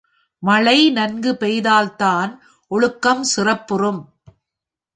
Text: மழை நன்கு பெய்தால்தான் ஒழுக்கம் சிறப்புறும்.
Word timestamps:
மழை 0.39 0.91
நன்கு 0.91 1.37
பெய்தால்தான் 1.39 2.37
ஒழுக்கம் 2.67 3.23
சிறப்புறும். 3.23 4.01